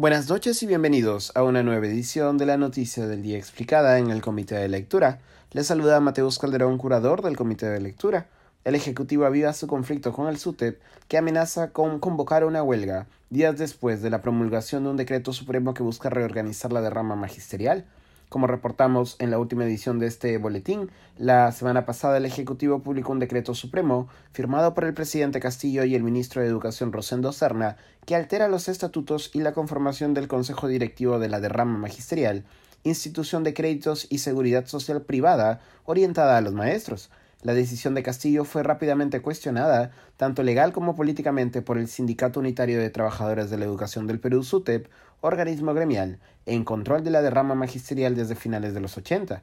[0.00, 4.08] Buenas noches y bienvenidos a una nueva edición de la Noticia del Día Explicada en
[4.08, 5.18] el Comité de Lectura.
[5.52, 8.26] Les saluda Mateus Calderón, curador del Comité de Lectura.
[8.64, 13.58] El Ejecutivo aviva su conflicto con el SUTEP, que amenaza con convocar una huelga días
[13.58, 17.84] después de la promulgación de un decreto supremo que busca reorganizar la derrama magisterial.
[18.30, 23.10] Como reportamos en la última edición de este boletín, la semana pasada el Ejecutivo publicó
[23.10, 27.76] un decreto supremo firmado por el presidente Castillo y el ministro de Educación Rosendo Serna
[28.06, 32.44] que altera los estatutos y la conformación del Consejo Directivo de la Derrama Magisterial,
[32.84, 37.10] institución de créditos y seguridad social privada orientada a los maestros.
[37.42, 42.78] La decisión de Castillo fue rápidamente cuestionada, tanto legal como políticamente, por el Sindicato Unitario
[42.78, 44.88] de Trabajadores de la Educación del Perú, SUTEP,
[45.22, 49.42] organismo gremial, en control de la derrama magisterial desde finales de los 80.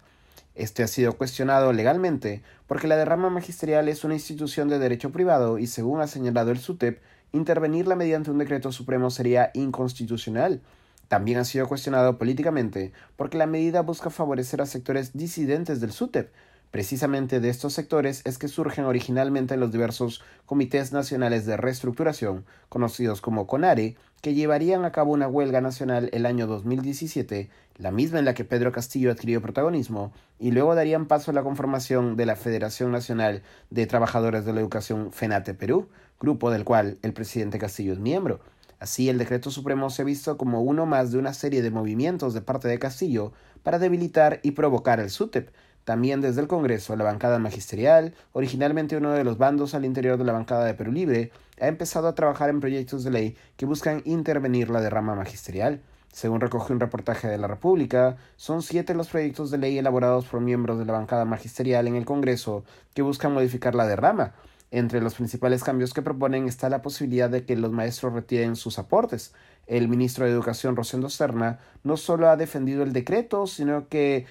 [0.53, 5.57] Este ha sido cuestionado legalmente porque la derrama magisterial es una institución de derecho privado
[5.57, 10.61] y, según ha señalado el SUTEP, intervenirla mediante un decreto supremo sería inconstitucional.
[11.07, 16.31] También ha sido cuestionado políticamente porque la medida busca favorecer a sectores disidentes del SUTEP,
[16.71, 23.21] Precisamente de estos sectores es que surgen originalmente los diversos comités nacionales de reestructuración, conocidos
[23.21, 28.25] como CONARE, que llevarían a cabo una huelga nacional el año 2017, la misma en
[28.25, 32.35] la que Pedro Castillo adquirió protagonismo, y luego darían paso a la conformación de la
[32.35, 35.87] Federación Nacional de Trabajadores de la Educación FENATE Perú,
[36.19, 38.41] grupo del cual el presidente Castillo es miembro.
[38.79, 42.33] Así, el decreto supremo se ha visto como uno más de una serie de movimientos
[42.33, 45.49] de parte de Castillo para debilitar y provocar el SUTEP,
[45.87, 50.25] también desde el Congreso, la bancada magisterial, originalmente uno de los bandos al interior de
[50.25, 54.01] la bancada de Perú Libre, ha empezado a trabajar en proyectos de ley que buscan
[54.03, 55.79] intervenir la derrama magisterial.
[56.11, 60.41] Según recoge un reportaje de la República, son siete los proyectos de ley elaborados por
[60.41, 64.33] miembros de la bancada magisterial en el Congreso que buscan modificar la derrama.
[64.71, 68.77] Entre los principales cambios que proponen está la posibilidad de que los maestros retiren sus
[68.77, 69.33] aportes.
[69.67, 74.25] El ministro de Educación, Rosendo Serna, no solo ha defendido el decreto, sino que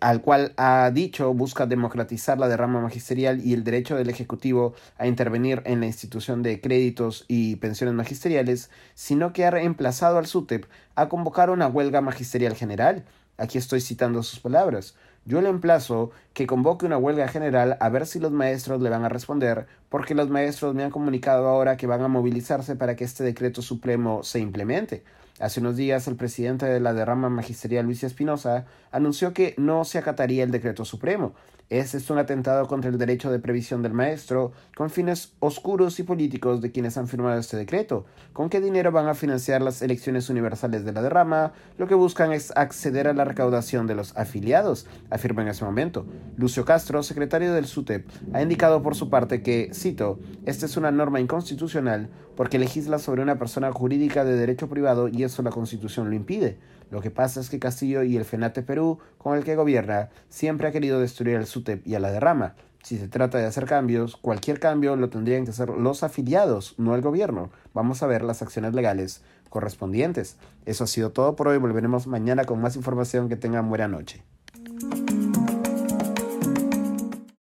[0.00, 5.06] al cual ha dicho busca democratizar la derrama magisterial y el derecho del Ejecutivo a
[5.06, 10.66] intervenir en la institución de créditos y pensiones magisteriales, sino que ha reemplazado al SUTEP
[10.94, 13.04] a convocar una huelga magisterial general.
[13.38, 14.94] Aquí estoy citando sus palabras.
[15.24, 19.04] Yo le emplazo que convoque una huelga general a ver si los maestros le van
[19.04, 23.04] a responder, porque los maestros me han comunicado ahora que van a movilizarse para que
[23.04, 25.04] este decreto supremo se implemente.
[25.42, 29.98] Hace unos días el presidente de la derrama magisterial Luis Espinosa anunció que no se
[29.98, 31.34] acataría el decreto supremo.
[31.68, 36.02] Este es un atentado contra el derecho de previsión del maestro, con fines oscuros y
[36.02, 38.04] políticos de quienes han firmado este decreto.
[38.34, 41.54] ¿Con qué dinero van a financiar las elecciones universales de la derrama?
[41.78, 46.06] Lo que buscan es acceder a la recaudación de los afiliados, afirma en ese momento.
[46.36, 50.90] Lucio Castro, secretario del SUTEP, ha indicado por su parte que, cito, esta es una
[50.90, 56.10] norma inconstitucional porque legisla sobre una persona jurídica de derecho privado y eso la Constitución
[56.10, 56.58] lo impide.
[56.90, 60.68] Lo que pasa es que Castillo y el FENATE Perú, con el que gobierna, siempre
[60.68, 62.54] ha querido destruir al SUTEP y a la derrama.
[62.82, 66.94] Si se trata de hacer cambios, cualquier cambio lo tendrían que hacer los afiliados, no
[66.94, 67.50] el gobierno.
[67.72, 70.36] Vamos a ver las acciones legales correspondientes.
[70.66, 71.58] Eso ha sido todo por hoy.
[71.58, 73.28] Volveremos mañana con más información.
[73.28, 74.22] Que tengan buena noche.